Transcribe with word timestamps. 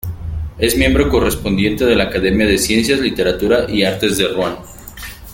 Es 0.57 0.75
miembro 0.75 1.07
correspondiente 1.09 1.85
de 1.85 1.95
la 1.95 2.05
Academia 2.05 2.47
de 2.47 2.57
Ciencias, 2.57 2.99
Literatura 3.01 3.67
y 3.69 3.83
Artes 3.83 4.17
de 4.17 4.29
Ruan. 4.29 4.57